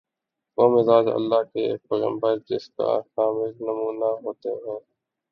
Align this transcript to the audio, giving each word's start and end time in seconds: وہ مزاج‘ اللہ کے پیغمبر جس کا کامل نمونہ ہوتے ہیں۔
وہ 0.57 0.65
مزاج‘ 0.69 1.07
اللہ 1.07 1.41
کے 1.43 1.65
پیغمبر 1.89 2.37
جس 2.49 2.67
کا 2.69 2.99
کامل 3.15 3.51
نمونہ 3.59 4.09
ہوتے 4.23 4.49
ہیں۔ 4.63 4.79